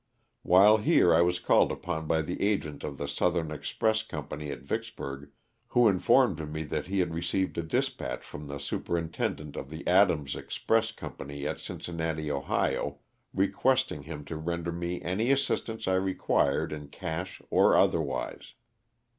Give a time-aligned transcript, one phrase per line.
[0.41, 4.49] While here I was called upon by the agent of the South ern express company
[4.49, 5.29] at Vicksburg
[5.67, 10.35] who informed me that he had received a dispatch from the superintendent of the Adams
[10.35, 12.97] express company at Cincinnati, Ohio,
[13.31, 18.55] re questing him to render me any assistance I required in cash or otherwise.